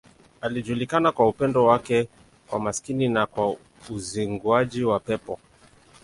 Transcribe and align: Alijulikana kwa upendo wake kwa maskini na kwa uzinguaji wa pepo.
Alijulikana 0.41 1.11
kwa 1.11 1.27
upendo 1.27 1.65
wake 1.65 2.07
kwa 2.47 2.59
maskini 2.59 3.07
na 3.09 3.25
kwa 3.25 3.55
uzinguaji 3.89 4.83
wa 4.83 4.99
pepo. 4.99 5.39